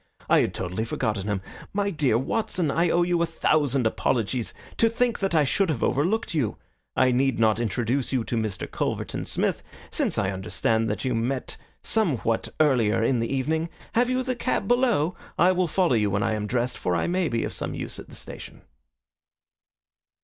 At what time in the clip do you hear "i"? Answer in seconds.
0.27-0.39, 2.71-2.89, 5.35-5.43, 6.95-7.11, 10.17-10.31, 15.37-15.51, 16.23-16.33, 16.95-17.05